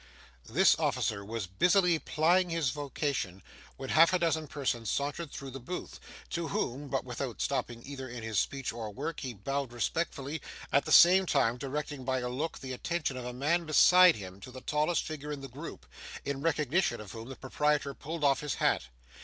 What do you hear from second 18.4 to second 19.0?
hat.